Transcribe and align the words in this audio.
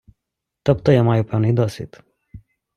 Тобто 0.63 0.91
я 0.91 1.03
маю 1.03 1.25
певний 1.25 1.53
досвід. 1.53 2.03